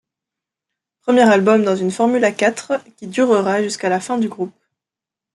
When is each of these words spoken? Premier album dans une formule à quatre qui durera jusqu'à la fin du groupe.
Premier 1.01 1.31
album 1.31 1.63
dans 1.63 1.75
une 1.75 1.91
formule 1.91 2.25
à 2.25 2.31
quatre 2.31 2.81
qui 2.97 3.05
durera 3.05 3.61
jusqu'à 3.61 3.87
la 3.87 3.99
fin 3.99 4.17
du 4.17 4.27
groupe. 4.29 4.51